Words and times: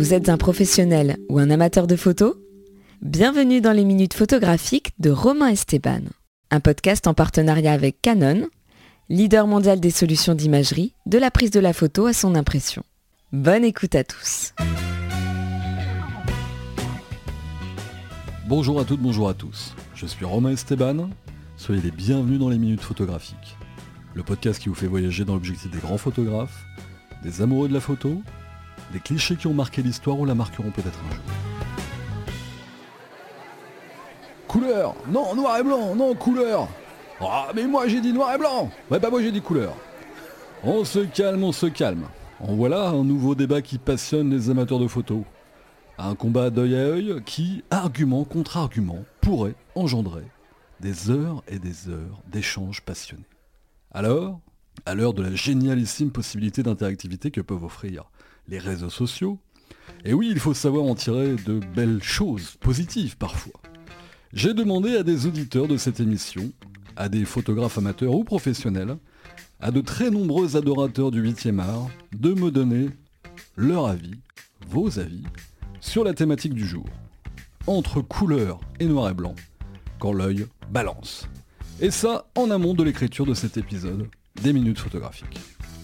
Vous 0.00 0.14
êtes 0.14 0.30
un 0.30 0.38
professionnel 0.38 1.18
ou 1.28 1.38
un 1.38 1.50
amateur 1.50 1.86
de 1.86 1.94
photos 1.94 2.34
Bienvenue 3.02 3.60
dans 3.60 3.72
les 3.72 3.84
minutes 3.84 4.14
photographiques 4.14 4.92
de 4.98 5.10
Romain 5.10 5.48
Esteban, 5.48 6.00
un 6.50 6.60
podcast 6.60 7.06
en 7.06 7.12
partenariat 7.12 7.74
avec 7.74 8.00
Canon, 8.00 8.48
leader 9.10 9.46
mondial 9.46 9.78
des 9.78 9.90
solutions 9.90 10.34
d'imagerie, 10.34 10.94
de 11.04 11.18
la 11.18 11.30
prise 11.30 11.50
de 11.50 11.60
la 11.60 11.74
photo 11.74 12.06
à 12.06 12.14
son 12.14 12.34
impression. 12.34 12.82
Bonne 13.32 13.62
écoute 13.62 13.94
à 13.94 14.02
tous. 14.02 14.54
Bonjour 18.48 18.80
à 18.80 18.86
toutes, 18.86 19.02
bonjour 19.02 19.28
à 19.28 19.34
tous. 19.34 19.74
Je 19.94 20.06
suis 20.06 20.24
Romain 20.24 20.52
Esteban. 20.52 21.10
Soyez 21.58 21.82
les 21.82 21.90
bienvenus 21.90 22.38
dans 22.38 22.48
les 22.48 22.58
minutes 22.58 22.80
photographiques. 22.80 23.58
Le 24.14 24.22
podcast 24.22 24.62
qui 24.62 24.70
vous 24.70 24.74
fait 24.74 24.86
voyager 24.86 25.26
dans 25.26 25.34
l'objectif 25.34 25.70
des 25.70 25.78
grands 25.78 25.98
photographes, 25.98 26.64
des 27.22 27.42
amoureux 27.42 27.68
de 27.68 27.74
la 27.74 27.80
photo, 27.80 28.22
des 28.92 29.00
clichés 29.00 29.36
qui 29.36 29.46
ont 29.46 29.54
marqué 29.54 29.82
l'histoire 29.82 30.18
ou 30.18 30.24
la 30.24 30.34
marqueront 30.34 30.70
peut-être 30.70 30.98
un 31.08 31.14
jour. 31.14 31.22
Couleur 34.48 34.94
Non, 35.08 35.34
noir 35.34 35.58
et 35.58 35.62
blanc 35.62 35.94
Non, 35.94 36.14
couleur 36.14 36.68
Ah, 37.20 37.48
mais 37.54 37.66
moi 37.66 37.86
j'ai 37.86 38.00
dit 38.00 38.12
noir 38.12 38.34
et 38.34 38.38
blanc 38.38 38.70
Ouais, 38.90 38.98
bah 38.98 39.10
moi 39.10 39.22
j'ai 39.22 39.30
dit 39.32 39.40
couleur. 39.40 39.74
On 40.64 40.84
se 40.84 41.00
calme, 41.00 41.44
on 41.44 41.52
se 41.52 41.66
calme. 41.66 42.06
En 42.40 42.54
voilà 42.54 42.88
un 42.88 43.04
nouveau 43.04 43.34
débat 43.34 43.62
qui 43.62 43.78
passionne 43.78 44.30
les 44.30 44.50
amateurs 44.50 44.78
de 44.78 44.88
photos. 44.88 45.22
Un 45.98 46.14
combat 46.14 46.50
d'œil 46.50 46.74
à 46.74 46.78
œil 46.78 47.22
qui, 47.24 47.62
argument 47.70 48.24
contre 48.24 48.56
argument, 48.56 49.04
pourrait 49.20 49.54
engendrer 49.74 50.24
des 50.80 51.10
heures 51.10 51.42
et 51.46 51.58
des 51.58 51.88
heures 51.88 52.22
d'échanges 52.26 52.80
passionnés. 52.80 53.22
Alors, 53.92 54.40
à 54.86 54.94
l'heure 54.94 55.14
de 55.14 55.22
la 55.22 55.34
génialissime 55.34 56.10
possibilité 56.10 56.62
d'interactivité 56.62 57.30
que 57.30 57.40
peuvent 57.40 57.64
offrir 57.64 58.10
les 58.48 58.58
réseaux 58.58 58.90
sociaux, 58.90 59.38
et 60.04 60.14
oui, 60.14 60.28
il 60.30 60.38
faut 60.38 60.54
savoir 60.54 60.84
en 60.84 60.94
tirer 60.94 61.36
de 61.36 61.60
belles 61.74 62.02
choses, 62.02 62.56
positives 62.60 63.16
parfois. 63.16 63.60
J'ai 64.32 64.54
demandé 64.54 64.96
à 64.96 65.02
des 65.02 65.26
auditeurs 65.26 65.68
de 65.68 65.76
cette 65.76 66.00
émission, 66.00 66.52
à 66.96 67.08
des 67.08 67.24
photographes 67.24 67.78
amateurs 67.78 68.14
ou 68.14 68.24
professionnels, 68.24 68.96
à 69.60 69.70
de 69.70 69.80
très 69.80 70.10
nombreux 70.10 70.56
adorateurs 70.56 71.10
du 71.10 71.22
8e 71.22 71.58
art, 71.58 71.90
de 72.16 72.32
me 72.32 72.50
donner 72.50 72.90
leur 73.56 73.86
avis, 73.86 74.14
vos 74.68 74.98
avis, 74.98 75.24
sur 75.80 76.04
la 76.04 76.14
thématique 76.14 76.54
du 76.54 76.66
jour. 76.66 76.86
Entre 77.66 78.00
couleur 78.00 78.60
et 78.78 78.86
noir 78.86 79.10
et 79.10 79.14
blanc, 79.14 79.34
quand 79.98 80.12
l'œil 80.12 80.46
balance. 80.70 81.28
Et 81.80 81.90
ça 81.90 82.26
en 82.36 82.50
amont 82.50 82.74
de 82.74 82.84
l'écriture 82.84 83.26
de 83.26 83.34
cet 83.34 83.56
épisode 83.56 84.08
des 84.42 84.52
minutes 84.52 84.78
photographiques. 84.78 85.38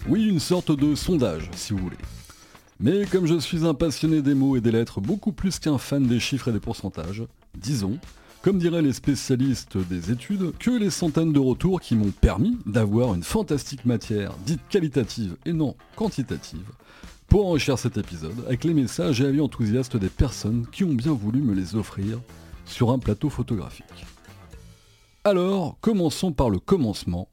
Oui, 0.07 0.27
une 0.27 0.39
sorte 0.39 0.71
de 0.71 0.95
sondage, 0.95 1.49
si 1.55 1.73
vous 1.73 1.79
voulez. 1.79 1.97
Mais 2.79 3.05
comme 3.05 3.25
je 3.25 3.39
suis 3.39 3.65
un 3.65 3.73
passionné 3.73 4.21
des 4.21 4.35
mots 4.35 4.55
et 4.55 4.61
des 4.61 4.71
lettres 4.71 5.01
beaucoup 5.01 5.31
plus 5.31 5.59
qu'un 5.59 5.77
fan 5.77 6.05
des 6.05 6.19
chiffres 6.19 6.49
et 6.49 6.53
des 6.53 6.59
pourcentages, 6.59 7.23
disons 7.57 7.99
comme 8.41 8.59
diraient 8.59 8.81
les 8.81 8.93
spécialistes 8.93 9.77
des 9.77 10.11
études, 10.11 10.57
que 10.57 10.71
les 10.71 10.89
centaines 10.89 11.33
de 11.33 11.39
retours 11.39 11.81
qui 11.81 11.95
m'ont 11.95 12.11
permis 12.11 12.57
d'avoir 12.65 13.13
une 13.13 13.23
fantastique 13.23 13.83
matière 13.85 14.37
dite 14.45 14.61
qualitative 14.69 15.35
et 15.45 15.53
non 15.53 15.75
quantitative 15.95 16.71
pour 17.27 17.47
enrichir 17.47 17.77
cet 17.77 17.97
épisode 17.97 18.45
avec 18.45 18.63
les 18.63 18.73
messages 18.73 19.19
et 19.19 19.25
avis 19.25 19.41
enthousiastes 19.41 19.97
des 19.97 20.07
personnes 20.07 20.65
qui 20.71 20.85
ont 20.85 20.93
bien 20.93 21.11
voulu 21.11 21.41
me 21.41 21.53
les 21.53 21.75
offrir 21.75 22.19
sur 22.65 22.91
un 22.91 22.99
plateau 22.99 23.29
photographique. 23.29 24.05
Alors, 25.23 25.77
commençons 25.81 26.31
par 26.31 26.49
le 26.49 26.59
commencement, 26.59 27.27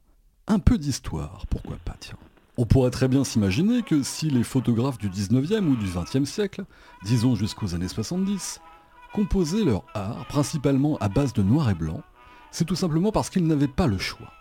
un 0.48 0.58
peu 0.58 0.78
d'histoire, 0.78 1.46
pourquoi 1.48 1.76
pas, 1.84 1.96
tiens. 2.00 2.18
On 2.56 2.66
pourrait 2.66 2.92
très 2.92 3.08
bien 3.08 3.24
s'imaginer 3.24 3.82
que 3.82 4.04
si 4.04 4.30
les 4.30 4.44
photographes 4.44 4.98
du 4.98 5.10
19e 5.10 5.66
ou 5.66 5.74
du 5.74 5.86
20e 5.86 6.24
siècle, 6.24 6.64
disons 7.04 7.34
jusqu'aux 7.34 7.74
années 7.74 7.88
70, 7.88 8.60
composaient 9.12 9.64
leur 9.64 9.84
art 9.94 10.24
principalement 10.26 10.96
à 10.98 11.08
base 11.08 11.32
de 11.32 11.42
noir 11.42 11.68
et 11.70 11.74
blanc, 11.74 12.02
c'est 12.52 12.64
tout 12.64 12.76
simplement 12.76 13.10
parce 13.10 13.28
qu'ils 13.28 13.48
n'avaient 13.48 13.66
pas 13.66 13.88
le 13.88 13.98
choix. 13.98 14.32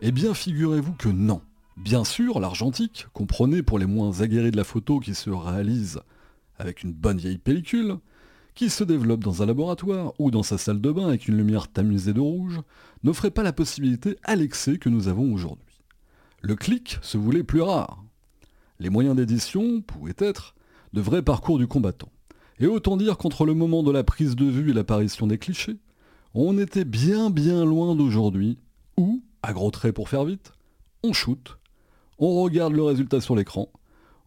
Eh 0.00 0.12
bien, 0.12 0.32
figurez-vous 0.32 0.92
que 0.92 1.08
non. 1.08 1.42
Bien 1.76 2.04
sûr, 2.04 2.38
l'argentique, 2.38 3.08
comprenez 3.12 3.64
pour 3.64 3.80
les 3.80 3.86
moins 3.86 4.20
aguerris 4.20 4.52
de 4.52 4.56
la 4.56 4.62
photo 4.62 5.00
qui 5.00 5.16
se 5.16 5.30
réalise 5.30 6.00
avec 6.56 6.84
une 6.84 6.92
bonne 6.92 7.18
vieille 7.18 7.38
pellicule, 7.38 7.96
qui 8.54 8.70
se 8.70 8.84
développe 8.84 9.24
dans 9.24 9.42
un 9.42 9.46
laboratoire 9.46 10.12
ou 10.20 10.30
dans 10.30 10.44
sa 10.44 10.56
salle 10.56 10.80
de 10.80 10.92
bain 10.92 11.08
avec 11.08 11.26
une 11.26 11.36
lumière 11.36 11.66
tamisée 11.66 12.12
de 12.12 12.20
rouge, 12.20 12.60
n'offrait 13.02 13.32
pas 13.32 13.42
la 13.42 13.52
possibilité 13.52 14.16
à 14.22 14.36
l'excès 14.36 14.78
que 14.78 14.88
nous 14.88 15.08
avons 15.08 15.32
aujourd'hui. 15.32 15.67
Le 16.40 16.54
clic 16.54 16.98
se 17.02 17.18
voulait 17.18 17.42
plus 17.42 17.62
rare. 17.62 18.04
Les 18.78 18.90
moyens 18.90 19.16
d'édition 19.16 19.80
pouvaient 19.80 20.14
être 20.18 20.54
de 20.92 21.00
vrais 21.00 21.22
parcours 21.22 21.58
du 21.58 21.66
combattant. 21.66 22.12
Et 22.60 22.66
autant 22.66 22.96
dire 22.96 23.18
qu'entre 23.18 23.44
le 23.44 23.54
moment 23.54 23.82
de 23.82 23.90
la 23.90 24.04
prise 24.04 24.36
de 24.36 24.44
vue 24.44 24.70
et 24.70 24.74
l'apparition 24.74 25.26
des 25.26 25.38
clichés, 25.38 25.78
on 26.34 26.58
était 26.58 26.84
bien 26.84 27.30
bien 27.30 27.64
loin 27.64 27.94
d'aujourd'hui, 27.94 28.58
où, 28.96 29.22
à 29.42 29.52
gros 29.52 29.70
traits 29.70 29.94
pour 29.94 30.08
faire 30.08 30.24
vite, 30.24 30.52
on 31.02 31.12
shoot, 31.12 31.58
on 32.18 32.42
regarde 32.42 32.72
le 32.72 32.82
résultat 32.82 33.20
sur 33.20 33.34
l'écran, 33.34 33.68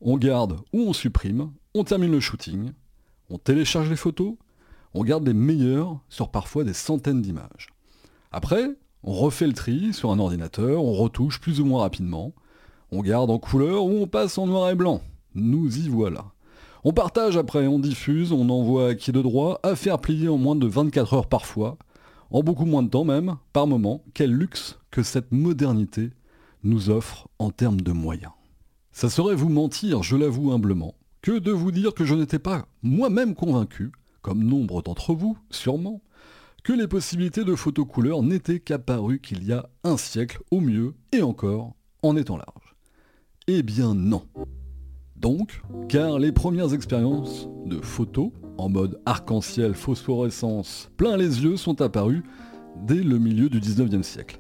on 0.02 0.18
garde 0.18 0.60
ou 0.74 0.82
on 0.82 0.94
supprime, 0.94 1.52
on 1.74 1.84
termine 1.84 2.12
le 2.12 2.20
shooting, 2.20 2.72
on 3.30 3.38
télécharge 3.38 3.90
les 3.90 3.96
photos, 3.96 4.36
on 4.94 5.04
garde 5.04 5.26
les 5.26 5.34
meilleures 5.34 6.00
sur 6.10 6.30
parfois 6.32 6.64
des 6.64 6.74
centaines 6.74 7.22
d'images. 7.22 7.70
Après, 8.32 8.70
on 9.04 9.14
refait 9.14 9.48
le 9.48 9.54
tri 9.54 9.94
sur 9.94 10.12
un 10.12 10.20
ordinateur, 10.20 10.84
on 10.84 10.94
retouche 10.94 11.40
plus 11.40 11.60
ou 11.60 11.66
moins 11.66 11.82
rapidement, 11.82 12.34
on 12.92 13.02
garde 13.02 13.32
en 13.32 13.40
couleur 13.40 13.86
ou 13.86 14.02
on 14.02 14.08
passe 14.08 14.38
en 14.38 14.48
noir 14.48 14.70
et 14.70 14.76
blanc. 14.76 15.02
Nous 15.34 15.78
y 15.80 15.90
voilà. 15.90 16.26
On 16.84 16.94
partage 16.94 17.38
après, 17.38 17.68
on 17.68 17.80
diffuse, 17.80 18.32
on 18.32 18.50
envoie 18.50 18.90
à 18.90 18.96
qui 18.96 19.12
de 19.12 19.22
droit, 19.22 19.60
à 19.64 19.76
faire 19.76 20.00
plier 20.00 20.30
en 20.30 20.38
moins 20.38 20.56
de 20.56 20.68
24 20.68 21.14
heures 21.14 21.30
parfois, 21.30 21.78
en 22.32 22.42
beaucoup 22.42 22.66
moins 22.66 22.84
de 22.84 22.90
temps 22.90 23.06
même, 23.06 23.38
par 23.54 23.68
moment, 23.68 24.04
quel 24.14 24.32
luxe 24.32 24.80
que 24.90 25.04
cette 25.04 25.32
modernité 25.32 26.10
nous 26.64 26.90
offre 26.90 27.28
en 27.40 27.52
termes 27.52 27.82
de 27.82 27.92
moyens. 27.92 28.32
Ça 28.92 29.10
serait 29.10 29.36
vous 29.36 29.50
mentir, 29.50 30.04
je 30.04 30.16
l'avoue 30.16 30.52
humblement, 30.52 30.96
que 31.22 31.38
de 31.38 31.52
vous 31.52 31.72
dire 31.72 31.94
que 31.94 32.04
je 32.04 32.16
n'étais 32.16 32.40
pas 32.40 32.66
moi-même 32.84 33.36
convaincu, 33.36 33.92
comme 34.22 34.44
nombre 34.44 34.82
d'entre 34.82 35.14
vous, 35.14 35.38
sûrement, 35.50 36.02
que 36.64 36.74
les 36.74 36.88
possibilités 36.88 37.44
de 37.44 37.56
photocouleur 37.56 38.22
n'étaient 38.22 38.60
qu'apparues 38.60 39.20
qu'il 39.20 39.44
y 39.44 39.52
a 39.52 39.70
un 39.84 39.98
siècle 39.98 40.42
au 40.52 40.60
mieux, 40.60 40.94
et 41.12 41.22
encore 41.22 41.76
en 42.04 42.16
étant 42.16 42.38
large. 42.38 42.76
Eh 43.48 43.64
bien 43.64 43.96
non. 43.96 44.24
Donc, 45.16 45.62
car 45.90 46.20
les 46.20 46.32
premières 46.32 46.74
expériences 46.74 47.48
de 47.66 47.80
photos 47.82 48.32
en 48.58 48.70
mode 48.70 49.00
arc-en-ciel 49.06 49.74
phosphorescence 49.74 50.90
plein 50.98 51.18
les 51.18 51.44
yeux 51.44 51.58
sont 51.58 51.82
apparues 51.82 52.24
dès 52.86 53.02
le 53.02 53.18
milieu 53.18 53.50
du 53.50 53.60
19e 53.60 54.04
siècle. 54.04 54.40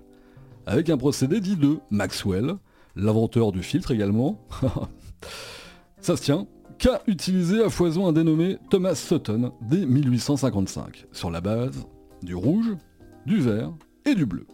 Avec 0.65 0.89
un 0.89 0.97
procédé 0.97 1.39
dit 1.39 1.55
de 1.55 1.79
Maxwell, 1.89 2.55
l'inventeur 2.95 3.51
du 3.51 3.63
filtre 3.63 3.91
également. 3.91 4.39
Ça 6.01 6.15
se 6.15 6.23
tient, 6.23 6.47
qu'a 6.77 7.01
utilisé 7.07 7.63
à 7.63 7.69
foison 7.69 8.07
un 8.07 8.13
dénommé 8.13 8.57
Thomas 8.69 8.95
Sutton 8.95 9.53
dès 9.61 9.85
1855, 9.85 11.07
sur 11.11 11.29
la 11.29 11.41
base 11.41 11.85
du 12.23 12.35
rouge, 12.35 12.75
du 13.25 13.37
vert 13.37 13.73
et 14.05 14.15
du 14.15 14.25
bleu. 14.25 14.45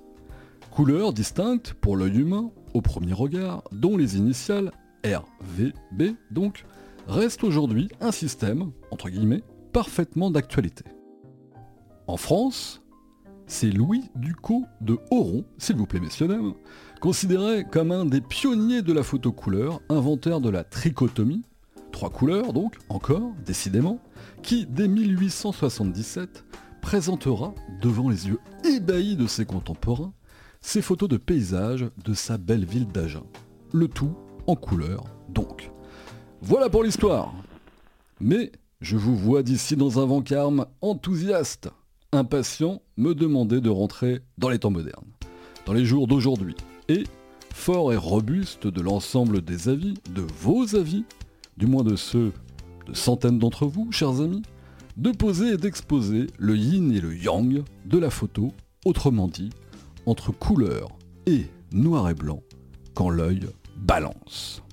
Couleurs 0.72 1.14
distinctes 1.14 1.74
pour 1.74 1.98
l'œil 1.98 2.20
humain 2.20 2.52
au 2.74 2.82
premier 2.82 3.14
regard, 3.14 3.64
dont 3.72 3.98
les 3.98 4.18
initiales 4.18 4.72
RVB 5.06 6.16
donc, 6.32 6.66
reste 7.08 7.44
aujourd'hui 7.44 7.90
un 8.02 8.12
système, 8.12 8.72
entre 8.92 9.10
guillemets, 9.10 9.44
parfaitement 9.74 10.30
d'actualité. 10.32 10.84
En 12.08 12.18
France, 12.18 12.82
c'est 13.48 13.70
Louis 13.70 14.04
Ducot 14.16 14.66
de 14.82 15.00
Oron, 15.10 15.46
s'il 15.58 15.78
vous 15.78 15.88
plaît 15.88 16.00
messieurs 16.00 16.28
dames, 16.28 16.54
considéré 17.00 17.64
comme 17.64 17.92
un 17.92 18.06
des 18.06 18.22
pionniers 18.22 18.82
de 18.82 18.94
la 18.94 19.04
photo 19.04 19.32
couleur, 19.32 19.82
inventeur 19.90 20.42
de 20.42 20.50
la 20.50 20.64
trichotomie, 20.64 21.44
trois 21.92 22.10
couleurs 22.10 22.54
donc, 22.54 22.78
encore, 22.90 23.34
décidément, 23.46 24.00
qui 24.44 24.66
dès 24.66 24.88
1877 24.88 26.46
présentera, 26.88 27.54
devant 27.82 28.08
les 28.08 28.30
yeux 28.30 28.40
ébahis 28.64 29.18
de 29.18 29.28
ses 29.28 29.44
contemporains, 29.44 30.14
ses 30.62 30.82
photos 30.82 31.10
de 31.10 31.18
paysages 31.18 31.86
de 32.06 32.14
sa 32.14 32.38
belle 32.38 32.64
ville 32.64 32.88
d'Agen. 32.88 33.26
Le 33.74 33.90
tout 33.90 34.16
en 34.48 34.56
couleur, 34.56 35.04
donc. 35.28 35.70
Voilà 36.42 36.70
pour 36.70 36.84
l'histoire. 36.84 37.34
Mais 38.22 38.54
je 38.80 38.96
vous 38.96 39.18
vois 39.18 39.44
d'ici 39.44 39.76
dans 39.76 40.00
un 40.00 40.06
vacarme 40.06 40.66
enthousiaste, 40.80 41.70
impatient, 42.14 42.82
me 42.96 43.14
demander 43.14 43.60
de 43.60 43.70
rentrer 43.70 44.22
dans 44.38 44.48
les 44.48 44.60
temps 44.60 44.72
modernes, 44.72 45.12
dans 45.66 45.74
les 45.74 45.84
jours 45.84 46.08
d'aujourd'hui, 46.08 46.56
et, 46.88 47.04
fort 47.54 47.92
et 47.92 47.98
robuste 47.98 48.66
de 48.66 48.80
l'ensemble 48.80 49.42
des 49.42 49.68
avis, 49.68 49.96
de 50.16 50.26
vos 50.40 50.74
avis, 50.74 51.04
du 51.58 51.66
moins 51.66 51.84
de 51.84 51.98
ceux 51.98 52.32
de 52.86 52.94
centaines 52.94 53.40
d'entre 53.40 53.66
vous, 53.66 53.92
chers 53.92 54.22
amis, 54.22 54.44
de 54.98 55.12
poser 55.12 55.54
et 55.54 55.58
d'exposer 55.58 56.28
le 56.40 56.58
yin 56.58 56.92
et 56.92 57.00
le 57.00 57.16
yang 57.16 57.64
de 57.86 57.98
la 57.98 58.10
photo, 58.10 58.52
autrement 58.84 59.28
dit, 59.28 59.52
entre 60.08 60.32
couleur 60.32 60.90
et 61.28 61.46
noir 61.72 62.10
et 62.10 62.16
blanc, 62.16 62.42
quand 62.96 63.10
l'œil 63.10 63.42
balance. 63.78 64.64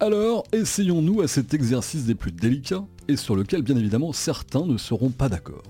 Alors, 0.00 0.42
essayons-nous 0.52 1.20
à 1.20 1.28
cet 1.28 1.54
exercice 1.54 2.04
des 2.04 2.16
plus 2.16 2.32
délicats, 2.32 2.84
et 3.06 3.16
sur 3.16 3.36
lequel 3.36 3.62
bien 3.62 3.76
évidemment 3.76 4.12
certains 4.12 4.66
ne 4.66 4.76
seront 4.76 5.10
pas 5.10 5.28
d'accord. 5.28 5.62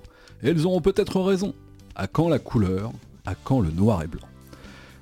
Et 0.42 0.50
ils 0.50 0.66
auront 0.66 0.80
peut-être 0.80 1.20
raison. 1.20 1.54
À 1.94 2.06
quand 2.06 2.30
la 2.30 2.38
couleur 2.38 2.90
À 3.26 3.34
quand 3.34 3.60
le 3.60 3.70
noir 3.70 4.02
et 4.02 4.06
blanc 4.06 4.26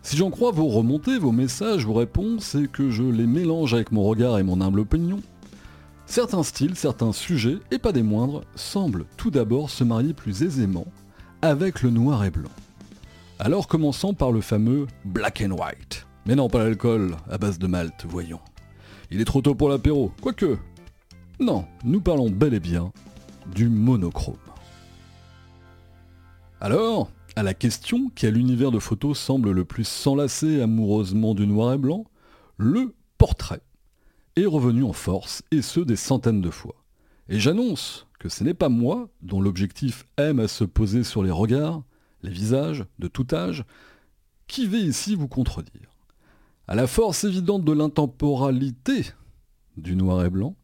Si 0.03 0.17
j'en 0.17 0.31
crois 0.31 0.51
vos 0.51 0.67
remontées, 0.67 1.19
vos 1.19 1.31
messages, 1.31 1.87
vos 1.87 1.95
réponses, 1.95 2.57
et 2.57 2.67
que 2.67 2.91
je 2.91 3.05
les 3.05 3.27
mélange 3.27 3.75
avec 3.75 3.93
mon 3.93 4.03
regard 4.03 4.41
et 4.41 4.43
mon 4.43 4.61
humble 4.61 4.81
opinion, 4.81 5.21
certains 6.11 6.43
styles, 6.43 6.77
certains 6.77 7.13
sujets, 7.13 7.59
et 7.71 7.79
pas 7.79 7.93
des 7.93 8.03
moindres, 8.03 8.43
semblent 8.55 9.07
tout 9.17 9.31
d'abord 9.31 9.71
se 9.71 9.85
marier 9.85 10.13
plus 10.13 10.43
aisément 10.43 10.87
avec 11.43 11.83
le 11.83 11.91
noir 11.91 12.25
et 12.25 12.31
blanc. 12.31 12.51
Alors 13.39 13.69
commençons 13.69 14.13
par 14.13 14.33
le 14.33 14.41
fameux 14.41 14.87
black 15.05 15.43
and 15.47 15.53
white. 15.53 16.07
Mais 16.27 16.35
non, 16.35 16.49
pas 16.49 16.63
l'alcool 16.65 17.17
à 17.31 17.39
base 17.39 17.59
de 17.59 17.67
malt, 17.67 18.05
voyons. 18.09 18.41
Il 19.11 19.21
est 19.21 19.25
trop 19.25 19.41
tôt 19.41 19.55
pour 19.55 19.69
l'apéro, 19.69 20.13
quoique. 20.21 20.59
Non, 21.39 21.65
nous 21.85 22.01
parlons 22.01 22.29
bel 22.29 22.55
et 22.55 22.61
bien 22.61 22.93
du 23.55 23.69
monochrome. 23.69 24.37
Alors, 26.61 27.11
à 27.37 27.43
la 27.43 27.55
question 27.55 28.11
quel 28.15 28.37
univers 28.37 28.71
de 28.71 28.79
photos 28.79 29.19
semble 29.19 29.53
le 29.53 29.65
plus 29.65 29.89
s'enlacer 29.89 30.61
amoureusement 30.61 31.35
du 31.35 31.47
noir 31.47 31.73
et 31.73 31.79
blanc, 31.79 32.05
le 32.59 32.95
portrait 33.17 33.63
est 34.37 34.47
revenu 34.47 34.85
en 34.85 34.93
force, 34.93 35.43
et 35.51 35.63
ce 35.63 35.81
des 35.81 35.97
centaines 35.97 36.41
de 36.41 36.51
fois. 36.51 36.77
Et 37.29 37.39
j'annonce 37.39 38.07
que 38.19 38.29
ce 38.29 38.45
n'est 38.45 38.55
pas 38.55 38.69
moi 38.69 39.09
dont 39.23 39.41
l'objectif 39.41 40.07
aime 40.17 40.41
à 40.41 40.49
se 40.49 40.65
poser 40.65 41.05
sur 41.05 41.23
les 41.23 41.31
regards, 41.31 41.83
les 42.23 42.31
visages, 42.31 42.85
de 42.99 43.09
tout 43.09 43.27
âge, 43.33 43.65
qui 44.47 44.67
vais 44.67 44.81
ici 44.81 45.15
vous 45.15 45.29
contredire. 45.29 45.91
À 46.69 46.75
la 46.75 46.87
force 46.87 47.25
évidente 47.25 47.65
de 47.65 47.73
l'intemporalité 47.73 49.07
du 49.77 49.97
noir 49.97 50.25
et 50.25 50.31
blanc, 50.31 50.57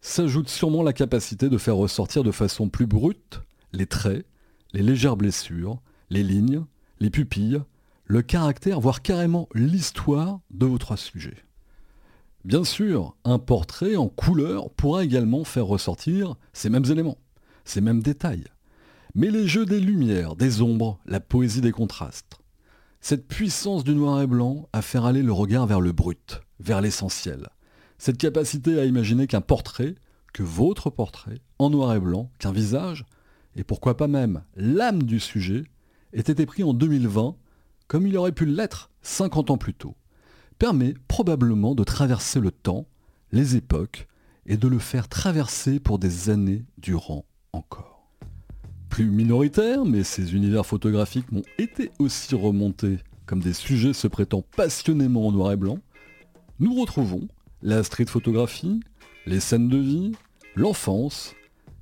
s'ajoute 0.00 0.48
sûrement 0.48 0.82
la 0.82 0.92
capacité 0.92 1.48
de 1.48 1.58
faire 1.58 1.76
ressortir 1.76 2.24
de 2.24 2.30
façon 2.30 2.68
plus 2.68 2.86
brute 2.86 3.40
les 3.72 3.86
traits, 3.86 4.26
les 4.72 4.82
légères 4.82 5.16
blessures, 5.16 5.80
les 6.10 6.22
lignes, 6.22 6.64
les 7.00 7.10
pupilles, 7.10 7.60
le 8.04 8.22
caractère, 8.22 8.80
voire 8.80 9.02
carrément 9.02 9.48
l'histoire 9.54 10.40
de 10.50 10.66
votre 10.66 10.96
sujet. 10.96 11.36
Bien 12.44 12.64
sûr, 12.64 13.14
un 13.24 13.38
portrait 13.38 13.94
en 13.94 14.08
couleur 14.08 14.70
pourra 14.70 15.04
également 15.04 15.44
faire 15.44 15.66
ressortir 15.66 16.34
ces 16.52 16.70
mêmes 16.70 16.90
éléments, 16.90 17.18
ces 17.64 17.80
mêmes 17.80 18.02
détails. 18.02 18.44
Mais 19.14 19.30
les 19.30 19.46
jeux 19.46 19.64
des 19.64 19.78
lumières, 19.78 20.34
des 20.34 20.60
ombres, 20.60 20.98
la 21.06 21.20
poésie 21.20 21.60
des 21.60 21.70
contrastes, 21.70 22.40
cette 23.00 23.28
puissance 23.28 23.84
du 23.84 23.94
noir 23.94 24.22
et 24.22 24.26
blanc 24.26 24.68
à 24.72 24.82
faire 24.82 25.04
aller 25.04 25.22
le 25.22 25.32
regard 25.32 25.66
vers 25.68 25.80
le 25.80 25.92
brut, 25.92 26.40
vers 26.58 26.80
l'essentiel. 26.80 27.48
Cette 27.98 28.18
capacité 28.18 28.80
à 28.80 28.86
imaginer 28.86 29.28
qu'un 29.28 29.40
portrait, 29.40 29.94
que 30.32 30.42
votre 30.42 30.90
portrait, 30.90 31.38
en 31.60 31.70
noir 31.70 31.94
et 31.94 32.00
blanc, 32.00 32.28
qu'un 32.40 32.52
visage, 32.52 33.04
et 33.54 33.62
pourquoi 33.62 33.96
pas 33.96 34.08
même 34.08 34.42
l'âme 34.56 35.04
du 35.04 35.20
sujet, 35.20 35.62
ait 36.12 36.20
été 36.20 36.44
pris 36.44 36.64
en 36.64 36.74
2020, 36.74 37.36
comme 37.86 38.06
il 38.06 38.16
aurait 38.16 38.32
pu 38.32 38.46
l'être 38.46 38.90
50 39.02 39.50
ans 39.50 39.58
plus 39.58 39.74
tôt, 39.74 39.94
permet 40.58 40.94
probablement 41.08 41.74
de 41.74 41.84
traverser 41.84 42.40
le 42.40 42.50
temps, 42.50 42.86
les 43.32 43.56
époques, 43.56 44.06
et 44.46 44.56
de 44.56 44.68
le 44.68 44.78
faire 44.78 45.08
traverser 45.08 45.80
pour 45.80 45.98
des 45.98 46.30
années 46.30 46.64
durant 46.78 47.24
encore. 47.52 48.06
Plus 48.88 49.10
minoritaire, 49.10 49.84
mais 49.84 50.04
ces 50.04 50.34
univers 50.34 50.66
photographiques 50.66 51.30
m'ont 51.32 51.44
été 51.58 51.90
aussi 51.98 52.34
remontés 52.34 52.98
comme 53.26 53.40
des 53.40 53.52
sujets 53.52 53.92
se 53.92 54.08
prêtant 54.08 54.42
passionnément 54.56 55.26
en 55.26 55.32
noir 55.32 55.52
et 55.52 55.56
blanc, 55.56 55.78
nous 56.58 56.78
retrouvons 56.78 57.28
la 57.62 57.82
street 57.82 58.06
photographie, 58.06 58.80
les 59.26 59.40
scènes 59.40 59.68
de 59.68 59.78
vie, 59.78 60.12
l'enfance, 60.54 61.34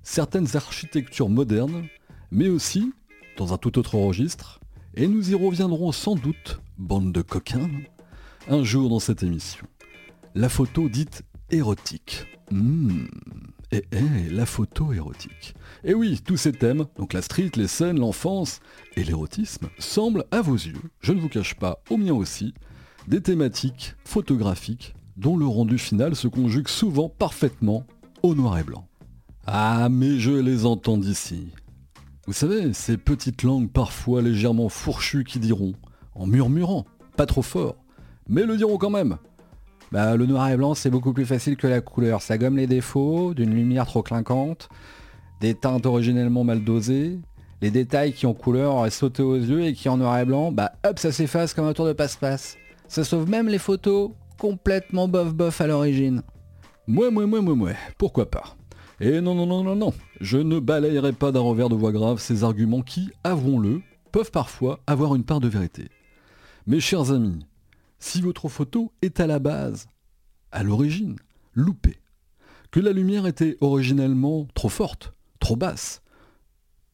certaines 0.02 0.56
architectures 0.56 1.28
modernes, 1.28 1.87
mais 2.31 2.49
aussi, 2.49 2.93
dans 3.37 3.52
un 3.52 3.58
tout 3.58 3.78
autre 3.78 3.96
registre, 3.96 4.61
et 4.94 5.08
nous 5.08 5.31
y 5.31 5.34
reviendrons 5.34 5.93
sans 5.93 6.14
doute, 6.14 6.61
bande 6.78 7.12
de 7.12 7.23
coquins, 7.23 7.70
un 8.48 8.62
jour 8.62 8.88
dans 8.88 9.00
cette 9.00 9.22
émission, 9.22 9.66
la 10.34 10.48
photo 10.48 10.88
dite 10.88 11.22
érotique. 11.50 12.26
Hmm 12.50 13.06
et 13.72 13.84
la 14.31 14.46
photo 14.46 14.92
érotique. 14.92 15.54
Et 15.84 15.94
oui, 15.94 16.20
tous 16.25 16.37
ces 16.37 16.52
thèmes, 16.52 16.87
donc 16.98 17.12
la 17.12 17.22
street, 17.22 17.52
les 17.56 17.69
scènes, 17.69 18.00
l'enfance 18.00 18.60
et 18.96 19.04
l'érotisme, 19.04 19.69
semblent 19.78 20.25
à 20.31 20.40
vos 20.40 20.54
yeux, 20.54 20.81
je 21.00 21.12
ne 21.12 21.20
vous 21.20 21.28
cache 21.28 21.54
pas, 21.54 21.82
au 21.90 21.96
mien 21.96 22.12
aussi, 22.12 22.54
des 23.06 23.20
thématiques 23.20 23.94
photographiques 24.04 24.94
dont 25.16 25.37
le 25.37 25.46
rendu 25.46 25.78
final 25.78 26.16
se 26.16 26.28
conjugue 26.28 26.69
souvent 26.69 27.08
parfaitement 27.08 27.87
au 28.22 28.34
noir 28.34 28.58
et 28.58 28.64
blanc. 28.64 28.87
Ah, 29.46 29.88
mais 29.90 30.19
je 30.19 30.32
les 30.32 30.66
entends 30.66 30.98
d'ici. 30.98 31.48
Vous 32.26 32.32
savez, 32.32 32.72
ces 32.72 32.96
petites 32.96 33.42
langues 33.42 33.70
parfois 33.70 34.22
légèrement 34.22 34.69
fourchues 34.69 35.25
qui 35.25 35.38
diront, 35.38 35.75
en 36.14 36.26
murmurant, 36.26 36.87
pas 37.16 37.26
trop 37.26 37.42
fort, 37.42 37.76
mais 38.31 38.47
le 38.47 38.56
diront 38.56 38.79
quand 38.79 38.91
même, 38.91 39.19
bah, 39.93 40.17
le 40.17 40.25
noir 40.25 40.49
et 40.49 40.56
blanc, 40.56 40.75
c'est 40.75 40.88
beaucoup 40.88 41.12
plus 41.12 41.27
facile 41.27 41.56
que 41.56 41.67
la 41.67 41.81
couleur. 41.81 42.23
Ça 42.23 42.38
gomme 42.38 42.56
les 42.56 42.69
défauts 42.69 43.35
d'une 43.35 43.53
lumière 43.53 43.87
trop 43.87 44.03
clinquante, 44.03 44.69
des 45.41 45.55
teintes 45.55 45.85
originellement 45.85 46.44
mal 46.44 46.62
dosées, 46.62 47.19
les 47.61 47.73
détails 47.73 48.12
qui 48.12 48.27
en 48.27 48.32
couleur 48.32 48.91
sauté 48.93 49.23
aux 49.23 49.37
yeux 49.37 49.65
et 49.65 49.75
qui 49.75 49.88
en 49.88 49.97
noir 49.97 50.19
et 50.19 50.25
blanc, 50.25 50.53
bah 50.53 50.73
hop, 50.87 50.99
ça 50.99 51.11
s'efface 51.11 51.55
comme 51.55 51.67
un 51.67 51.73
tour 51.73 51.87
de 51.87 51.93
passe-passe. 51.93 52.56
Ça 52.87 53.05
sauve 53.05 53.29
même 53.29 53.49
les 53.49 53.59
photos 53.59 54.12
complètement 54.38 55.09
bof-bof 55.09 55.61
à 55.61 55.67
l'origine. 55.67 56.23
Mouais, 56.87 57.11
mouais, 57.11 57.26
mouais, 57.26 57.43
mouais, 57.43 57.56
mouais, 57.56 57.76
pourquoi 57.99 58.31
pas? 58.31 58.56
Et 59.00 59.21
non, 59.21 59.35
non, 59.35 59.47
non, 59.47 59.65
non, 59.65 59.76
non, 59.76 59.93
je 60.21 60.38
ne 60.38 60.59
balayerai 60.61 61.12
pas 61.12 61.33
d'un 61.33 61.41
revers 61.41 61.69
de 61.69 61.75
voix 61.75 61.93
grave 61.93 62.21
ces 62.21 62.44
arguments 62.44 62.83
qui, 62.83 63.11
avouons-le, 63.25 63.81
peuvent 64.12 64.31
parfois 64.31 64.81
avoir 64.87 65.15
une 65.15 65.25
part 65.25 65.41
de 65.41 65.49
vérité. 65.49 65.88
Mes 66.67 66.81
chers 66.81 67.11
amis, 67.11 67.47
si 68.00 68.20
votre 68.20 68.49
photo 68.49 68.93
est 69.02 69.20
à 69.20 69.26
la 69.26 69.38
base, 69.38 69.87
à 70.50 70.62
l'origine, 70.62 71.17
loupée, 71.55 72.00
que 72.70 72.81
la 72.81 72.93
lumière 72.93 73.26
était 73.26 73.56
originellement 73.61 74.49
trop 74.55 74.69
forte, 74.69 75.14
trop 75.38 75.56
basse, 75.56 76.02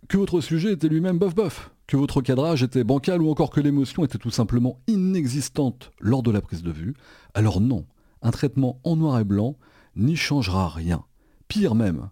que 0.09 0.17
votre 0.17 0.41
sujet 0.41 0.73
était 0.73 0.89
lui-même 0.89 1.19
bof-bof, 1.19 1.71
que 1.87 1.97
votre 1.97 2.21
cadrage 2.21 2.63
était 2.63 2.85
bancal 2.85 3.23
ou 3.23 3.31
encore 3.31 3.51
que 3.51 3.61
l'émotion 3.61 4.05
était 4.05 4.19
tout 4.19 4.31
simplement 4.31 4.81
inexistante 4.89 5.93
lors 6.01 6.23
de 6.23 6.31
la 6.31 6.41
prise 6.41 6.63
de 6.63 6.73
vue, 6.73 6.95
alors 7.35 7.61
non, 7.61 7.87
un 8.23 8.31
traitement 8.31 8.81
en 8.85 8.97
noir 8.97 9.19
et 9.21 9.25
blanc 9.25 9.57
n'y 9.95 10.17
changera 10.17 10.69
rien. 10.69 11.05
Pire 11.49 11.75
même, 11.75 12.11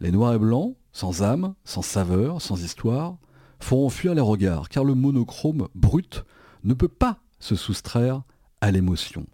les 0.00 0.10
noirs 0.10 0.34
et 0.34 0.38
blancs, 0.38 0.76
sans 0.92 1.22
âme, 1.22 1.54
sans 1.64 1.82
saveur, 1.82 2.40
sans 2.40 2.62
histoire, 2.64 3.18
feront 3.60 3.90
fuir 3.90 4.14
les 4.14 4.20
regards, 4.20 4.68
car 4.68 4.84
le 4.84 4.94
monochrome 4.94 5.68
brut 5.74 6.24
ne 6.64 6.74
peut 6.74 6.88
pas 6.88 7.18
se 7.38 7.54
soustraire 7.54 8.22
à 8.60 8.70
l'émotion, 8.70 9.26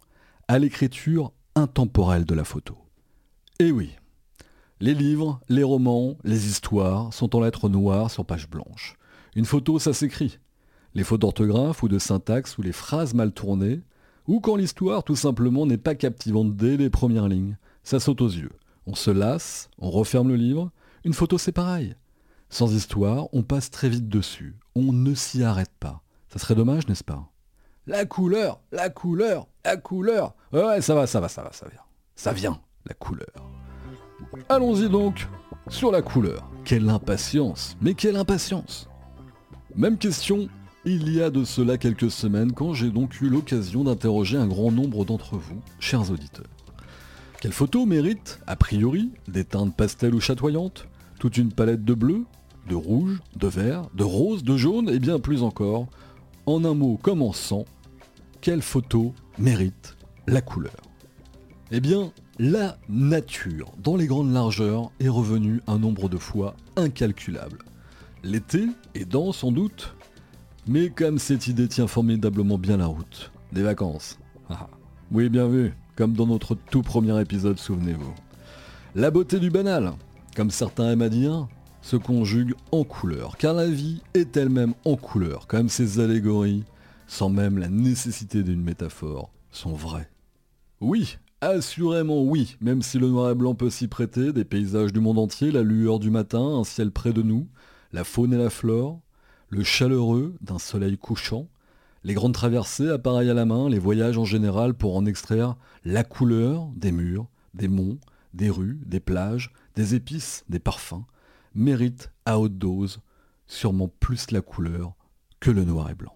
à 0.48 0.58
l'écriture 0.58 1.32
intemporelle 1.54 2.24
de 2.24 2.34
la 2.34 2.44
photo. 2.44 2.76
Et 3.58 3.72
oui, 3.72 3.96
les 4.78 4.92
livres, 4.92 5.40
les 5.48 5.62
romans, 5.62 6.18
les 6.22 6.48
histoires 6.48 7.12
sont 7.14 7.34
en 7.34 7.40
lettres 7.40 7.70
noires 7.70 8.10
sur 8.10 8.26
page 8.26 8.50
blanche. 8.50 8.96
Une 9.34 9.46
photo, 9.46 9.78
ça 9.78 9.94
s'écrit. 9.94 10.38
Les 10.94 11.02
fautes 11.02 11.22
d'orthographe 11.22 11.82
ou 11.82 11.88
de 11.88 11.98
syntaxe 11.98 12.58
ou 12.58 12.62
les 12.62 12.72
phrases 12.72 13.14
mal 13.14 13.32
tournées, 13.32 13.80
ou 14.26 14.40
quand 14.40 14.56
l'histoire 14.56 15.02
tout 15.02 15.16
simplement 15.16 15.64
n'est 15.64 15.78
pas 15.78 15.94
captivante 15.94 16.56
dès 16.56 16.76
les 16.76 16.90
premières 16.90 17.28
lignes, 17.28 17.56
ça 17.84 18.00
saute 18.00 18.20
aux 18.20 18.28
yeux. 18.28 18.52
On 18.86 18.94
se 18.94 19.10
lasse, 19.10 19.70
on 19.78 19.90
referme 19.90 20.28
le 20.28 20.36
livre, 20.36 20.70
une 21.04 21.14
photo 21.14 21.38
c'est 21.38 21.52
pareil. 21.52 21.94
Sans 22.50 22.74
histoire, 22.74 23.28
on 23.32 23.42
passe 23.42 23.70
très 23.70 23.88
vite 23.88 24.08
dessus, 24.08 24.56
on 24.74 24.92
ne 24.92 25.14
s'y 25.14 25.42
arrête 25.42 25.72
pas. 25.80 26.02
Ça 26.28 26.38
serait 26.38 26.54
dommage, 26.54 26.86
n'est-ce 26.86 27.04
pas? 27.04 27.30
La 27.86 28.04
couleur, 28.04 28.60
la 28.72 28.90
couleur, 28.90 29.46
la 29.64 29.76
couleur. 29.76 30.34
Ouais, 30.52 30.80
ça 30.80 30.94
va, 30.94 31.06
ça 31.06 31.20
va, 31.20 31.28
ça 31.28 31.42
va, 31.42 31.52
ça 31.52 31.66
vient. 31.68 31.80
Ça 32.14 32.32
vient, 32.32 32.60
la 32.86 32.94
couleur. 32.94 33.26
Allons-y 34.48 34.88
donc 34.88 35.28
sur 35.68 35.90
la 35.92 36.02
couleur. 36.02 36.50
Quelle 36.64 36.88
impatience, 36.88 37.76
mais 37.80 37.94
quelle 37.94 38.16
impatience. 38.16 38.88
Même 39.76 39.98
question, 39.98 40.48
il 40.84 41.12
y 41.14 41.22
a 41.22 41.30
de 41.30 41.44
cela 41.44 41.78
quelques 41.78 42.10
semaines 42.10 42.52
quand 42.52 42.72
j'ai 42.72 42.90
donc 42.90 43.20
eu 43.20 43.28
l'occasion 43.28 43.84
d'interroger 43.84 44.36
un 44.36 44.46
grand 44.46 44.72
nombre 44.72 45.04
d'entre 45.04 45.36
vous, 45.36 45.60
chers 45.78 46.10
auditeurs. 46.10 46.46
Quelle 47.40 47.52
photo 47.52 47.86
mérite, 47.86 48.40
a 48.46 48.56
priori, 48.56 49.12
des 49.28 49.44
teintes 49.44 49.76
pastel 49.76 50.14
ou 50.14 50.20
chatoyantes? 50.20 50.88
Toute 51.18 51.36
une 51.36 51.52
palette 51.52 51.84
de 51.84 51.94
bleu, 51.94 52.24
de 52.68 52.74
rouge, 52.74 53.20
de 53.36 53.46
vert, 53.46 53.82
de 53.94 54.04
rose, 54.04 54.42
de 54.42 54.56
jaune 54.56 54.88
et 54.88 54.98
bien 54.98 55.18
plus 55.18 55.42
encore. 55.42 55.86
En 56.46 56.64
un 56.64 56.74
mot 56.74 56.98
comme 57.02 57.22
en 57.22 57.32
sang, 57.32 57.64
quelle 58.46 58.62
photo 58.62 59.12
mérite 59.40 59.96
la 60.28 60.40
couleur 60.40 60.80
Eh 61.72 61.80
bien, 61.80 62.12
la 62.38 62.78
nature, 62.88 63.72
dans 63.82 63.96
les 63.96 64.06
grandes 64.06 64.32
largeurs, 64.32 64.92
est 65.00 65.08
revenue 65.08 65.60
un 65.66 65.80
nombre 65.80 66.08
de 66.08 66.16
fois 66.16 66.54
incalculable. 66.76 67.58
L'été 68.22 68.68
est 68.94 69.04
dans 69.04 69.32
sans 69.32 69.50
doute, 69.50 69.96
mais 70.68 70.90
comme 70.90 71.18
cette 71.18 71.48
idée 71.48 71.66
tient 71.66 71.88
formidablement 71.88 72.56
bien 72.56 72.76
la 72.76 72.86
route, 72.86 73.32
des 73.50 73.64
vacances. 73.64 74.16
Ah, 74.48 74.68
oui, 75.10 75.28
bien 75.28 75.48
vu, 75.48 75.74
comme 75.96 76.12
dans 76.12 76.28
notre 76.28 76.54
tout 76.54 76.82
premier 76.82 77.20
épisode, 77.20 77.58
souvenez-vous. 77.58 78.14
La 78.94 79.10
beauté 79.10 79.40
du 79.40 79.50
banal, 79.50 79.92
comme 80.36 80.52
certains 80.52 80.92
aiment 80.92 81.02
à 81.02 81.08
dire, 81.08 81.48
se 81.82 81.96
conjugue 81.96 82.54
en 82.70 82.84
couleur, 82.84 83.38
car 83.38 83.54
la 83.54 83.66
vie 83.66 84.02
est 84.14 84.36
elle-même 84.36 84.74
en 84.84 84.94
couleur, 84.94 85.48
comme 85.48 85.68
ces 85.68 85.98
allégories, 85.98 86.62
sans 87.06 87.28
même 87.28 87.58
la 87.58 87.68
nécessité 87.68 88.42
d'une 88.42 88.62
métaphore, 88.62 89.32
sont 89.50 89.74
vraies. 89.74 90.10
Oui, 90.80 91.18
assurément 91.40 92.22
oui, 92.22 92.56
même 92.60 92.82
si 92.82 92.98
le 92.98 93.08
noir 93.08 93.30
et 93.30 93.34
blanc 93.34 93.54
peut 93.54 93.70
s'y 93.70 93.88
prêter, 93.88 94.32
des 94.32 94.44
paysages 94.44 94.92
du 94.92 95.00
monde 95.00 95.18
entier, 95.18 95.50
la 95.50 95.62
lueur 95.62 95.98
du 95.98 96.10
matin, 96.10 96.40
un 96.40 96.64
ciel 96.64 96.90
près 96.90 97.12
de 97.12 97.22
nous, 97.22 97.48
la 97.92 98.04
faune 98.04 98.32
et 98.32 98.38
la 98.38 98.50
flore, 98.50 99.00
le 99.48 99.62
chaleureux 99.62 100.34
d'un 100.40 100.58
soleil 100.58 100.98
couchant, 100.98 101.48
les 102.04 102.14
grandes 102.14 102.34
traversées, 102.34 102.90
appareils 102.90 103.30
à 103.30 103.34
la 103.34 103.46
main, 103.46 103.68
les 103.68 103.78
voyages 103.78 104.18
en 104.18 104.24
général 104.24 104.74
pour 104.74 104.96
en 104.96 105.06
extraire 105.06 105.56
la 105.84 106.04
couleur 106.04 106.68
des 106.76 106.92
murs, 106.92 107.26
des 107.54 107.68
monts, 107.68 107.98
des 108.34 108.50
rues, 108.50 108.80
des 108.86 109.00
plages, 109.00 109.52
des 109.74 109.94
épices, 109.94 110.44
des 110.48 110.58
parfums, 110.58 111.04
méritent 111.54 112.12
à 112.24 112.38
haute 112.38 112.58
dose 112.58 113.00
sûrement 113.46 113.88
plus 113.88 114.30
la 114.30 114.40
couleur 114.40 114.94
que 115.40 115.50
le 115.50 115.64
noir 115.64 115.90
et 115.90 115.94
blanc. 115.94 116.15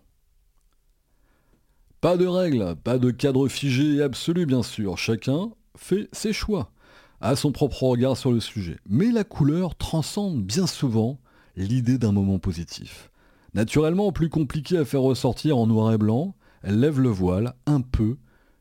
Pas 2.00 2.16
de 2.16 2.26
règles, 2.26 2.76
pas 2.76 2.97
de 2.97 3.11
cadre 3.11 3.47
figé 3.49 3.97
et 3.97 4.02
absolu 4.02 4.47
bien 4.47 4.62
sûr, 4.62 4.97
chacun 4.97 5.50
fait 5.76 6.09
ses 6.12 6.33
choix, 6.33 6.73
a 7.21 7.37
son 7.37 7.52
propre 7.52 7.83
regard 7.83 8.16
sur 8.16 8.33
le 8.33 8.40
sujet. 8.40 8.78
Mais 8.88 9.11
la 9.11 9.23
couleur 9.23 9.76
transcende 9.76 10.42
bien 10.42 10.66
souvent 10.66 11.21
l'idée 11.57 11.99
d'un 11.99 12.12
moment 12.12 12.38
positif. 12.38 13.11
Naturellement 13.52 14.12
plus 14.12 14.30
compliqué 14.30 14.78
à 14.78 14.87
faire 14.87 15.02
ressortir 15.02 15.59
en 15.59 15.66
noir 15.66 15.92
et 15.92 15.99
blanc, 15.99 16.35
elle 16.62 16.80
lève 16.80 17.00
le 17.00 17.11
voile 17.11 17.54
un 17.66 17.83
peu 17.83 18.16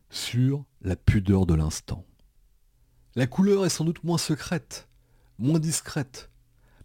sur 0.10 0.66
la 0.82 0.98
pudeur 0.98 1.46
de 1.46 1.54
l'instant. 1.54 2.04
La 3.16 3.26
couleur 3.26 3.66
est 3.66 3.70
sans 3.70 3.86
doute 3.86 4.04
moins 4.04 4.18
secrète, 4.18 4.90
moins 5.38 5.60
discrète, 5.60 6.30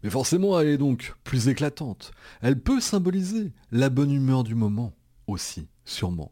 mais 0.04 0.10
forcément 0.10 0.60
elle 0.60 0.68
est 0.68 0.78
donc 0.78 1.16
plus 1.24 1.48
éclatante. 1.48 2.12
Elle 2.42 2.60
peut 2.60 2.80
symboliser 2.80 3.52
la 3.72 3.88
bonne 3.88 4.12
humeur 4.12 4.44
du 4.44 4.54
moment 4.54 4.92
aussi, 5.26 5.66
sûrement. 5.84 6.30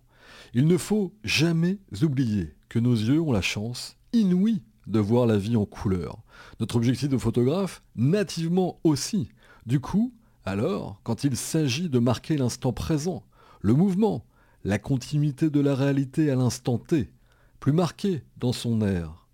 Il 0.55 0.67
ne 0.67 0.76
faut 0.76 1.14
jamais 1.25 1.79
oublier 2.02 2.55
que 2.69 2.79
nos 2.79 2.95
yeux 2.95 3.21
ont 3.21 3.33
la 3.33 3.43
chance 3.43 3.97
inouïe 4.12 4.62
de 4.87 4.99
voir 4.99 5.26
la 5.26 5.38
vie 5.38 5.57
en 5.57 5.64
couleur. 5.64 6.23
Notre 6.61 6.76
objectif 6.76 7.09
de 7.09 7.19
photographe, 7.19 7.83
nativement 7.97 8.81
aussi. 8.85 9.29
Du 9.67 9.81
coup, 9.81 10.12
alors, 10.45 11.00
quand 11.05 11.25
il 11.25 11.37
s'agit 11.37 11.88
de 11.88 11.99
marquer 11.99 12.37
l'instant 12.37 12.73
présent, 12.73 13.25
le 13.61 13.75
mouvement, 13.75 14.26
la 14.64 14.79
continuité 14.79 15.50
de 15.50 15.61
la 15.61 15.75
réalité 15.75 16.31
à 16.31 16.35
l'instant 16.35 16.79
T, 16.79 17.12
plus 17.61 17.73
marqué 17.73 18.23
dans 18.38 18.52
son 18.52 18.81
air. 18.81 19.26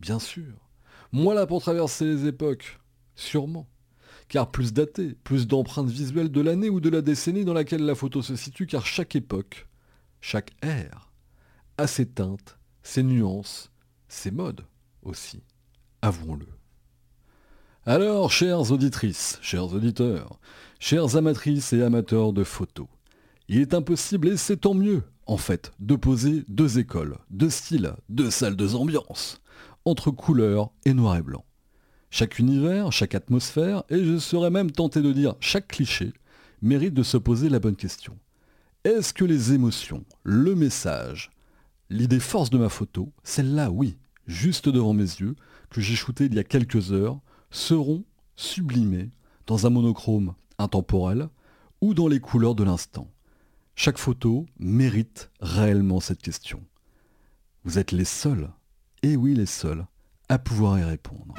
Bien 0.00 0.18
sûr. 0.18 0.52
Moins 1.12 1.34
là 1.34 1.46
pour 1.46 1.62
traverser 1.62 2.04
les 2.04 2.26
époques, 2.26 2.80
sûrement. 3.14 3.68
Car 4.28 4.50
plus 4.50 4.72
daté, 4.72 5.14
plus 5.22 5.46
d'empreintes 5.46 5.88
visuelles 5.88 6.32
de 6.32 6.40
l'année 6.40 6.68
ou 6.68 6.80
de 6.80 6.88
la 6.88 7.02
décennie 7.02 7.44
dans 7.44 7.52
laquelle 7.52 7.84
la 7.84 7.94
photo 7.94 8.22
se 8.22 8.34
situe, 8.34 8.66
car 8.66 8.86
chaque 8.86 9.14
époque, 9.14 9.68
chaque 10.26 10.52
ère, 10.62 11.12
a 11.76 11.86
ses 11.86 12.06
teintes, 12.06 12.58
ses 12.82 13.02
nuances, 13.02 13.70
ses 14.08 14.30
modes 14.30 14.64
aussi, 15.02 15.42
avouons-le. 16.00 16.46
Alors, 17.84 18.32
chères 18.32 18.72
auditrices, 18.72 19.38
chers 19.42 19.74
auditeurs, 19.74 20.40
chères 20.80 21.16
amatrices 21.16 21.74
et 21.74 21.82
amateurs 21.82 22.32
de 22.32 22.42
photos, 22.42 22.86
il 23.48 23.60
est 23.60 23.74
impossible, 23.74 24.28
et 24.28 24.38
c'est 24.38 24.56
tant 24.56 24.72
mieux, 24.72 25.02
en 25.26 25.36
fait, 25.36 25.72
d'opposer 25.78 26.42
deux 26.48 26.78
écoles, 26.78 27.18
deux 27.28 27.50
styles, 27.50 27.92
deux 28.08 28.30
salles, 28.30 28.56
deux 28.56 28.76
ambiances, 28.76 29.42
entre 29.84 30.10
couleur 30.10 30.70
et 30.86 30.94
noir 30.94 31.18
et 31.18 31.22
blanc. 31.22 31.44
Chaque 32.08 32.38
univers, 32.38 32.92
chaque 32.92 33.14
atmosphère, 33.14 33.84
et 33.90 34.02
je 34.02 34.16
serais 34.16 34.50
même 34.50 34.70
tenté 34.70 35.02
de 35.02 35.12
dire 35.12 35.34
chaque 35.40 35.68
cliché, 35.68 36.14
mérite 36.62 36.94
de 36.94 37.02
se 37.02 37.18
poser 37.18 37.50
la 37.50 37.60
bonne 37.60 37.76
question. 37.76 38.18
Est-ce 38.84 39.14
que 39.14 39.24
les 39.24 39.54
émotions, 39.54 40.04
le 40.24 40.54
message, 40.54 41.30
l'idée 41.88 42.20
force 42.20 42.50
de 42.50 42.58
ma 42.58 42.68
photo, 42.68 43.10
celle-là, 43.22 43.70
oui, 43.70 43.96
juste 44.26 44.68
devant 44.68 44.92
mes 44.92 45.04
yeux, 45.04 45.36
que 45.70 45.80
j'ai 45.80 45.94
shooté 45.94 46.26
il 46.26 46.34
y 46.34 46.38
a 46.38 46.44
quelques 46.44 46.92
heures, 46.92 47.18
seront 47.50 48.04
sublimés 48.36 49.08
dans 49.46 49.66
un 49.66 49.70
monochrome 49.70 50.34
intemporel 50.58 51.30
ou 51.80 51.94
dans 51.94 52.08
les 52.08 52.20
couleurs 52.20 52.54
de 52.54 52.62
l'instant? 52.62 53.08
Chaque 53.74 53.96
photo 53.96 54.44
mérite 54.58 55.30
réellement 55.40 56.00
cette 56.00 56.20
question. 56.20 56.62
Vous 57.64 57.78
êtes 57.78 57.90
les 57.90 58.04
seuls, 58.04 58.50
et 59.02 59.16
oui 59.16 59.34
les 59.34 59.46
seuls, 59.46 59.86
à 60.28 60.38
pouvoir 60.38 60.78
y 60.78 60.84
répondre. 60.84 61.34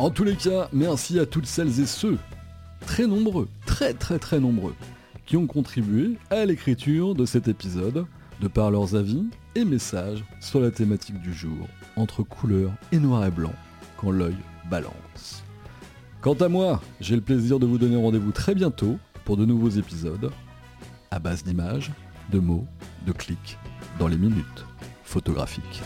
En 0.00 0.10
tous 0.10 0.24
les 0.24 0.34
cas, 0.34 0.68
merci 0.72 1.20
à 1.20 1.26
toutes 1.26 1.46
celles 1.46 1.78
et 1.78 1.86
ceux, 1.86 2.18
très 2.80 3.06
nombreux, 3.06 3.48
très 3.64 3.94
très 3.94 4.18
très 4.18 4.40
nombreux, 4.40 4.74
qui 5.30 5.36
ont 5.36 5.46
contribué 5.46 6.18
à 6.30 6.44
l'écriture 6.44 7.14
de 7.14 7.24
cet 7.24 7.46
épisode, 7.46 8.04
de 8.40 8.48
par 8.48 8.72
leurs 8.72 8.96
avis 8.96 9.30
et 9.54 9.64
messages 9.64 10.24
sur 10.40 10.58
la 10.58 10.72
thématique 10.72 11.20
du 11.22 11.32
jour, 11.32 11.68
entre 11.94 12.24
couleur 12.24 12.72
et 12.90 12.98
noir 12.98 13.24
et 13.24 13.30
blanc, 13.30 13.52
quand 13.96 14.10
l'œil 14.10 14.34
balance. 14.68 15.44
Quant 16.20 16.34
à 16.34 16.48
moi, 16.48 16.82
j'ai 17.00 17.14
le 17.14 17.20
plaisir 17.20 17.60
de 17.60 17.66
vous 17.66 17.78
donner 17.78 17.94
rendez-vous 17.94 18.32
très 18.32 18.56
bientôt 18.56 18.98
pour 19.24 19.36
de 19.36 19.44
nouveaux 19.44 19.68
épisodes 19.68 20.32
à 21.12 21.20
base 21.20 21.44
d'images, 21.44 21.92
de 22.32 22.40
mots, 22.40 22.66
de 23.06 23.12
clics 23.12 23.56
dans 24.00 24.08
les 24.08 24.18
minutes 24.18 24.66
photographiques. 25.04 25.80